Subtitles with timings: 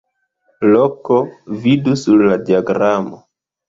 [0.75, 1.19] Loko:
[1.69, 3.27] vidu sur la diagramo.